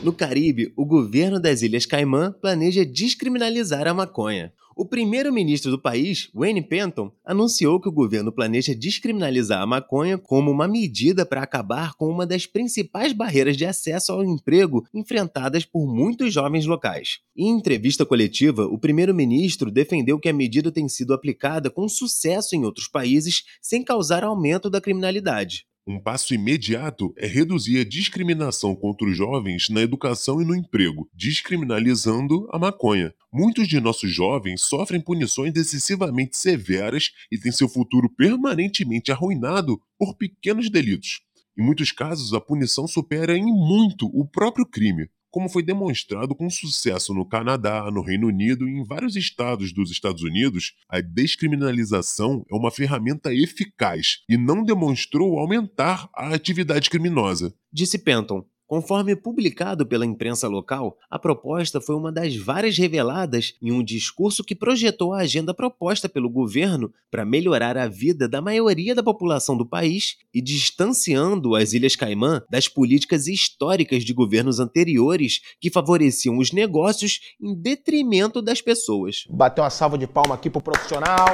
No 0.03 0.12
Caribe, 0.12 0.74
o 0.75 0.86
governo 0.86 1.39
das 1.39 1.62
Ilhas 1.62 1.86
Caimã 1.86 2.34
planeja 2.41 2.84
descriminalizar 2.84 3.88
a 3.88 3.94
maconha. 3.94 4.53
O 4.80 4.86
primeiro-ministro 4.86 5.72
do 5.72 5.82
país, 5.82 6.30
Wayne 6.36 6.62
Penton, 6.62 7.12
anunciou 7.26 7.82
que 7.82 7.90
o 7.90 7.92
governo 7.92 8.32
planeja 8.32 8.76
descriminalizar 8.76 9.60
a 9.60 9.66
maconha 9.66 10.20
como 10.20 10.52
uma 10.52 10.68
medida 10.68 11.26
para 11.26 11.42
acabar 11.42 11.96
com 11.96 12.08
uma 12.08 12.28
das 12.28 12.46
principais 12.46 13.12
barreiras 13.12 13.58
de 13.58 13.66
acesso 13.66 14.12
ao 14.12 14.24
emprego 14.24 14.86
enfrentadas 14.94 15.66
por 15.66 15.92
muitos 15.92 16.32
jovens 16.32 16.68
locais. 16.68 17.22
Em 17.36 17.48
entrevista 17.50 18.06
coletiva, 18.06 18.68
o 18.68 18.78
primeiro-ministro 18.78 19.72
defendeu 19.72 20.20
que 20.20 20.30
a 20.30 20.34
medida 20.34 20.72
tem 20.72 20.88
sido 20.88 21.12
aplicada 21.12 21.72
com 21.72 21.90
sucesso 21.90 22.56
em 22.56 22.64
outros 22.64 22.88
países 22.88 23.46
sem 23.60 23.84
causar 23.84 24.24
aumento 24.24 24.70
da 24.70 24.80
criminalidade. 24.80 25.66
Um 25.89 26.01
passo 26.01 26.34
imediato 26.34 27.13
é 27.15 27.25
reduzir 27.25 27.79
a 27.79 27.86
discriminação 27.86 28.75
contra 28.75 29.08
os 29.08 29.15
jovens 29.15 29.70
na 29.70 29.79
educação 29.79 30.41
e 30.41 30.46
no 30.46 30.53
emprego, 30.53 31.10
descriminalizando 31.13 32.46
a 32.51 32.60
maconha. 32.60 33.13
Muitos 33.32 33.70
de 33.70 33.79
nossos 33.79 34.12
jovens 34.12 34.63
sofrem 34.63 35.00
punições 35.00 35.56
excessivamente 35.56 36.36
severas 36.36 37.12
e 37.32 37.39
têm 37.39 37.53
seu 37.53 37.70
futuro 37.70 38.10
permanentemente 38.10 39.13
arruinado 39.13 39.79
por 39.98 40.17
pequenos 40.17 40.70
delitos. 40.70 41.22
Em 41.58 41.63
muitos 41.63 41.94
casos, 41.94 42.34
a 42.34 42.41
punição 42.41 42.86
supera 42.86 43.38
em 43.38 43.46
muito 43.46 44.08
o 44.08 44.27
próprio 44.27 44.65
crime 44.65 45.08
como 45.30 45.50
foi 45.50 45.64
demonstrado 45.64 46.36
com 46.36 46.50
sucesso 46.50 47.14
no 47.14 47.28
Canadá, 47.28 47.90
no 47.92 48.02
Reino 48.02 48.28
Unido 48.28 48.68
e 48.68 48.72
em 48.72 48.84
vários 48.84 49.16
estados 49.16 49.74
dos 49.74 49.92
Estados 49.92 50.24
Unidos, 50.24 50.74
a 50.90 51.02
descriminalização 51.02 52.46
é 52.52 52.56
uma 52.56 52.72
ferramenta 52.72 53.34
eficaz 53.34 54.24
e 54.30 54.38
não 54.38 54.64
demonstrou 54.64 55.40
aumentar 55.40 56.10
a 56.14 56.34
atividade 56.34 56.90
criminosa. 56.90 57.54
Disse 57.72 57.98
Penton. 57.98 58.46
Conforme 58.68 59.16
publicado 59.16 59.86
pela 59.88 60.06
imprensa 60.06 60.46
local, 60.50 60.98
a 61.10 61.18
proposta 61.18 61.80
foi 61.80 61.96
uma 61.96 62.12
das 62.12 62.36
várias 62.36 62.78
reveladas 62.78 63.54
em 63.62 63.72
um 63.72 63.82
discurso 63.82 64.44
que 64.44 64.54
projetou 64.54 65.14
a 65.14 65.20
agenda 65.20 65.54
proposta 65.54 66.10
pelo 66.10 66.30
governo 66.30 66.92
para 67.10 67.24
melhorar 67.24 67.78
a 67.78 67.88
vida 67.88 68.28
da 68.28 68.42
maioria 68.42 68.94
da 68.94 69.02
população 69.02 69.56
do 69.56 69.66
país 69.66 70.18
e 70.34 70.42
distanciando 70.42 71.56
as 71.56 71.72
Ilhas 71.72 71.96
Caimã 71.96 72.42
das 72.50 72.68
políticas 72.68 73.28
históricas 73.28 74.04
de 74.04 74.14
governos 74.14 74.60
anteriores 74.60 75.40
que 75.62 75.72
favoreciam 75.72 76.38
os 76.38 76.52
negócios 76.52 77.22
em 77.42 77.56
detrimento 77.56 78.42
das 78.42 78.62
pessoas. 78.62 79.24
Bateu 79.30 79.64
uma 79.64 79.70
salva 79.70 79.98
de 79.98 80.08
palma 80.08 80.36
aqui 80.36 80.50
pro 80.50 80.62
profissional. 80.62 81.28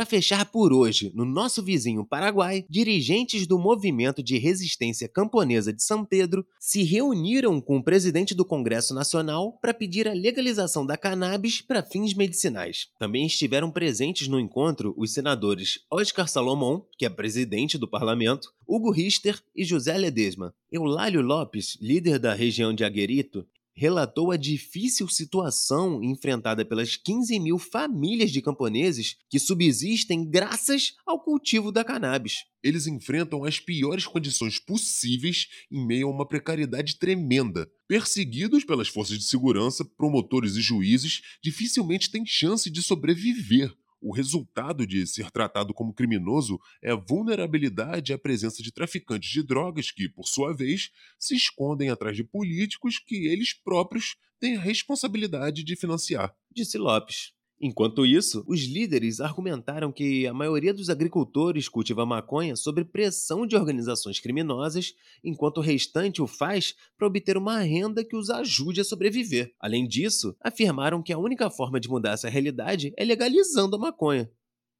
Para 0.00 0.06
fechar 0.06 0.46
por 0.46 0.72
hoje, 0.72 1.12
no 1.14 1.26
nosso 1.26 1.62
vizinho 1.62 2.06
Paraguai, 2.06 2.64
dirigentes 2.70 3.46
do 3.46 3.58
movimento 3.58 4.22
de 4.22 4.38
resistência 4.38 5.06
camponesa 5.06 5.74
de 5.74 5.82
São 5.82 6.06
Pedro 6.06 6.42
se 6.58 6.82
reuniram 6.82 7.60
com 7.60 7.76
o 7.76 7.84
presidente 7.84 8.34
do 8.34 8.42
Congresso 8.42 8.94
Nacional 8.94 9.58
para 9.60 9.74
pedir 9.74 10.08
a 10.08 10.14
legalização 10.14 10.86
da 10.86 10.96
cannabis 10.96 11.60
para 11.60 11.82
fins 11.82 12.14
medicinais. 12.14 12.88
Também 12.98 13.26
estiveram 13.26 13.70
presentes 13.70 14.26
no 14.26 14.40
encontro 14.40 14.94
os 14.96 15.12
senadores 15.12 15.80
Oscar 15.90 16.26
Salomão, 16.26 16.86
que 16.96 17.04
é 17.04 17.10
presidente 17.10 17.76
do 17.76 17.86
parlamento, 17.86 18.54
Hugo 18.66 18.90
Richter 18.90 19.38
e 19.54 19.66
José 19.66 19.98
Ledesma. 19.98 20.54
Eulálio 20.72 21.20
Lopes, 21.20 21.76
líder 21.78 22.18
da 22.18 22.32
região 22.32 22.72
de 22.72 22.84
Aguerito, 22.84 23.46
relatou 23.80 24.30
a 24.30 24.36
difícil 24.36 25.08
situação 25.08 26.04
enfrentada 26.04 26.66
pelas 26.66 26.96
15 26.96 27.40
mil 27.40 27.58
famílias 27.58 28.30
de 28.30 28.42
camponeses 28.42 29.16
que 29.26 29.38
subsistem 29.38 30.22
graças 30.22 30.96
ao 31.06 31.18
cultivo 31.18 31.72
da 31.72 31.82
cannabis. 31.82 32.44
Eles 32.62 32.86
enfrentam 32.86 33.42
as 33.42 33.58
piores 33.58 34.06
condições 34.06 34.58
possíveis 34.58 35.48
em 35.72 35.82
meio 35.82 36.08
a 36.08 36.10
uma 36.10 36.28
precariedade 36.28 36.96
tremenda. 36.96 37.70
Perseguidos 37.88 38.64
pelas 38.64 38.88
forças 38.88 39.16
de 39.16 39.24
segurança, 39.24 39.82
promotores 39.82 40.56
e 40.56 40.60
juízes 40.60 41.22
dificilmente 41.42 42.10
têm 42.10 42.26
chance 42.26 42.68
de 42.68 42.82
sobreviver. 42.82 43.74
O 44.00 44.14
resultado 44.14 44.86
de 44.86 45.06
ser 45.06 45.30
tratado 45.30 45.74
como 45.74 45.92
criminoso 45.92 46.58
é 46.82 46.90
a 46.90 46.96
vulnerabilidade 46.96 48.12
à 48.12 48.18
presença 48.18 48.62
de 48.62 48.72
traficantes 48.72 49.30
de 49.30 49.42
drogas 49.42 49.90
que, 49.90 50.08
por 50.08 50.26
sua 50.26 50.54
vez, 50.54 50.90
se 51.18 51.34
escondem 51.34 51.90
atrás 51.90 52.16
de 52.16 52.24
políticos 52.24 52.98
que 52.98 53.26
eles 53.26 53.52
próprios 53.52 54.16
têm 54.38 54.56
a 54.56 54.60
responsabilidade 54.60 55.62
de 55.62 55.76
financiar. 55.76 56.34
Disse 56.50 56.78
Lopes. 56.78 57.32
Enquanto 57.62 58.06
isso, 58.06 58.42
os 58.48 58.60
líderes 58.60 59.20
argumentaram 59.20 59.92
que 59.92 60.26
a 60.26 60.32
maioria 60.32 60.72
dos 60.72 60.88
agricultores 60.88 61.68
cultiva 61.68 62.06
maconha 62.06 62.56
sob 62.56 62.82
pressão 62.86 63.46
de 63.46 63.54
organizações 63.54 64.18
criminosas, 64.18 64.94
enquanto 65.22 65.58
o 65.58 65.60
restante 65.60 66.22
o 66.22 66.26
faz 66.26 66.74
para 66.96 67.06
obter 67.06 67.36
uma 67.36 67.58
renda 67.58 68.02
que 68.02 68.16
os 68.16 68.30
ajude 68.30 68.80
a 68.80 68.84
sobreviver. 68.84 69.52
Além 69.60 69.86
disso, 69.86 70.34
afirmaram 70.40 71.02
que 71.02 71.12
a 71.12 71.18
única 71.18 71.50
forma 71.50 71.78
de 71.78 71.88
mudar 71.90 72.12
essa 72.12 72.30
realidade 72.30 72.94
é 72.96 73.04
legalizando 73.04 73.76
a 73.76 73.78
maconha. 73.78 74.30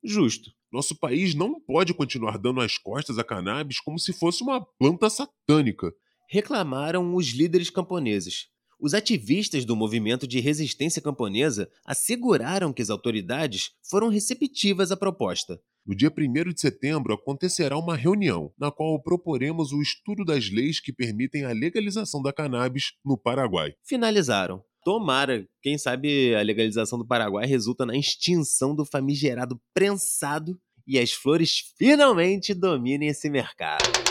Justo. 0.02 0.50
Nosso 0.72 0.96
país 0.96 1.34
não 1.34 1.60
pode 1.60 1.92
continuar 1.92 2.38
dando 2.38 2.62
as 2.62 2.78
costas 2.78 3.18
à 3.18 3.24
cannabis 3.24 3.78
como 3.78 3.98
se 3.98 4.14
fosse 4.14 4.42
uma 4.42 4.64
planta 4.78 5.10
satânica. 5.10 5.92
Reclamaram 6.30 7.14
os 7.14 7.26
líderes 7.26 7.68
camponeses. 7.68 8.48
Os 8.80 8.94
ativistas 8.94 9.66
do 9.66 9.76
movimento 9.76 10.26
de 10.26 10.40
resistência 10.40 11.02
camponesa 11.02 11.70
asseguraram 11.84 12.72
que 12.72 12.80
as 12.80 12.88
autoridades 12.88 13.72
foram 13.82 14.08
receptivas 14.08 14.90
à 14.90 14.96
proposta. 14.96 15.60
No 15.86 15.94
dia 15.94 16.10
1 16.10 16.52
de 16.54 16.60
setembro 16.60 17.12
acontecerá 17.12 17.76
uma 17.76 17.94
reunião, 17.94 18.50
na 18.58 18.70
qual 18.70 18.98
proporemos 19.02 19.72
o 19.72 19.82
estudo 19.82 20.24
das 20.24 20.50
leis 20.50 20.80
que 20.80 20.94
permitem 20.94 21.44
a 21.44 21.52
legalização 21.52 22.22
da 22.22 22.32
cannabis 22.32 22.92
no 23.04 23.18
Paraguai. 23.18 23.74
Finalizaram. 23.84 24.64
Tomara, 24.82 25.46
quem 25.60 25.76
sabe 25.76 26.34
a 26.34 26.40
legalização 26.40 26.98
do 26.98 27.06
Paraguai 27.06 27.44
resulta 27.46 27.84
na 27.84 27.94
extinção 27.94 28.74
do 28.74 28.86
famigerado 28.86 29.60
prensado 29.74 30.58
e 30.86 30.98
as 30.98 31.12
flores 31.12 31.70
finalmente 31.76 32.54
dominem 32.54 33.08
esse 33.08 33.28
mercado. 33.28 34.09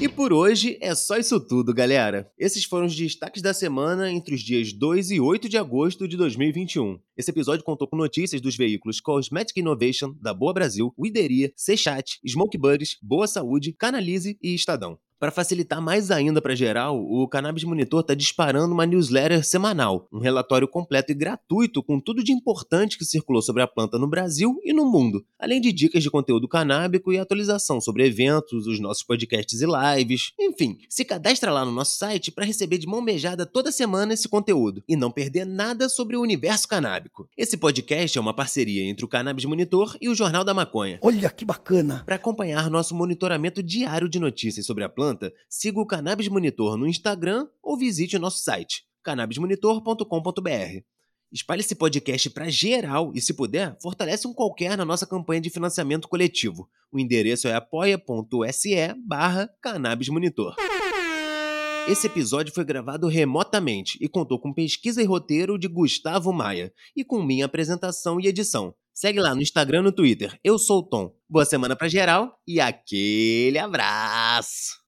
E 0.00 0.08
por 0.08 0.32
hoje 0.32 0.78
é 0.80 0.94
só 0.94 1.16
isso 1.16 1.40
tudo, 1.40 1.74
galera. 1.74 2.30
Esses 2.38 2.64
foram 2.64 2.86
os 2.86 2.94
destaques 2.94 3.42
da 3.42 3.52
semana 3.52 4.08
entre 4.08 4.32
os 4.32 4.40
dias 4.42 4.72
2 4.72 5.10
e 5.10 5.20
8 5.20 5.48
de 5.48 5.58
agosto 5.58 6.06
de 6.06 6.16
2021. 6.16 7.00
Esse 7.16 7.32
episódio 7.32 7.64
contou 7.64 7.88
com 7.88 7.96
notícias 7.96 8.40
dos 8.40 8.56
veículos 8.56 9.00
Cosmetic 9.00 9.56
Innovation, 9.56 10.14
da 10.20 10.32
Boa 10.32 10.54
Brasil, 10.54 10.94
Wideria, 10.96 11.52
Sechat, 11.56 12.20
Smoke 12.24 12.56
Buddies, 12.56 12.96
Boa 13.02 13.26
Saúde, 13.26 13.72
Canalize 13.72 14.38
e 14.40 14.54
Estadão. 14.54 15.00
Para 15.18 15.32
facilitar 15.32 15.82
mais 15.82 16.12
ainda 16.12 16.40
para 16.40 16.54
geral, 16.54 16.96
o 16.96 17.26
Cannabis 17.26 17.64
Monitor 17.64 18.02
está 18.02 18.14
disparando 18.14 18.72
uma 18.72 18.86
newsletter 18.86 19.44
semanal, 19.44 20.06
um 20.12 20.20
relatório 20.20 20.68
completo 20.68 21.10
e 21.10 21.14
gratuito 21.14 21.82
com 21.82 21.98
tudo 21.98 22.22
de 22.22 22.30
importante 22.30 22.96
que 22.96 23.04
circulou 23.04 23.42
sobre 23.42 23.60
a 23.60 23.66
planta 23.66 23.98
no 23.98 24.06
Brasil 24.06 24.60
e 24.62 24.72
no 24.72 24.84
mundo, 24.84 25.24
além 25.36 25.60
de 25.60 25.72
dicas 25.72 26.04
de 26.04 26.10
conteúdo 26.10 26.46
canábico 26.46 27.12
e 27.12 27.18
atualização 27.18 27.80
sobre 27.80 28.06
eventos, 28.06 28.68
os 28.68 28.78
nossos 28.78 29.02
podcasts 29.02 29.60
e 29.60 29.66
lives. 29.66 30.32
Enfim, 30.38 30.78
se 30.88 31.04
cadastra 31.04 31.50
lá 31.50 31.64
no 31.64 31.72
nosso 31.72 31.98
site 31.98 32.30
para 32.30 32.44
receber 32.44 32.78
de 32.78 32.86
mão 32.86 33.04
beijada 33.04 33.44
toda 33.44 33.72
semana 33.72 34.14
esse 34.14 34.28
conteúdo 34.28 34.84
e 34.88 34.94
não 34.94 35.10
perder 35.10 35.44
nada 35.44 35.88
sobre 35.88 36.16
o 36.16 36.22
universo 36.22 36.68
canábico. 36.68 37.28
Esse 37.36 37.56
podcast 37.56 38.16
é 38.16 38.20
uma 38.20 38.34
parceria 38.34 38.84
entre 38.84 39.04
o 39.04 39.08
Cannabis 39.08 39.44
Monitor 39.46 39.96
e 40.00 40.08
o 40.08 40.14
Jornal 40.14 40.44
da 40.44 40.54
Maconha. 40.54 41.00
Olha 41.02 41.28
que 41.28 41.44
bacana! 41.44 42.04
Para 42.06 42.14
acompanhar 42.14 42.70
nosso 42.70 42.94
monitoramento 42.94 43.64
diário 43.64 44.08
de 44.08 44.20
notícias 44.20 44.64
sobre 44.64 44.84
a 44.84 44.88
planta, 44.88 45.07
siga 45.48 45.80
o 45.80 45.86
Cannabis 45.86 46.28
Monitor 46.28 46.76
no 46.76 46.86
Instagram 46.86 47.46
ou 47.62 47.76
visite 47.76 48.16
o 48.16 48.20
nosso 48.20 48.42
site, 48.42 48.84
cannabismonitor.com.br. 49.02 50.82
Espalhe 51.30 51.60
esse 51.60 51.74
podcast 51.74 52.30
para 52.30 52.48
geral 52.48 53.12
e, 53.14 53.20
se 53.20 53.34
puder, 53.34 53.76
fortalece 53.82 54.26
um 54.26 54.32
qualquer 54.32 54.76
na 54.78 54.84
nossa 54.84 55.06
campanha 55.06 55.42
de 55.42 55.50
financiamento 55.50 56.08
coletivo. 56.08 56.68
O 56.90 56.98
endereço 56.98 57.46
é 57.46 57.54
apoia.se 57.54 58.94
barra 59.06 59.50
cannabismonitor. 59.60 60.56
Esse 61.86 62.06
episódio 62.06 62.52
foi 62.52 62.64
gravado 62.64 63.08
remotamente 63.08 63.98
e 64.00 64.08
contou 64.08 64.38
com 64.38 64.52
pesquisa 64.52 65.02
e 65.02 65.06
roteiro 65.06 65.58
de 65.58 65.68
Gustavo 65.68 66.32
Maia 66.32 66.72
e 66.94 67.04
com 67.04 67.22
minha 67.22 67.46
apresentação 67.46 68.20
e 68.20 68.26
edição. 68.26 68.74
Segue 68.92 69.20
lá 69.20 69.34
no 69.34 69.40
Instagram 69.40 69.80
e 69.80 69.84
no 69.84 69.92
Twitter. 69.92 70.38
Eu 70.42 70.58
sou 70.58 70.80
o 70.80 70.82
Tom. 70.82 71.14
Boa 71.28 71.44
semana 71.44 71.76
pra 71.76 71.88
geral 71.88 72.38
e 72.46 72.60
aquele 72.60 73.58
abraço! 73.58 74.87